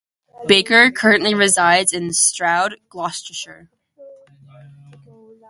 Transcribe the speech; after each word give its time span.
Baker 0.47 0.89
currently 0.89 1.35
resides 1.35 1.93
in 1.93 2.11
Stroud, 2.11 2.77
Gloucestershire. 2.89 3.69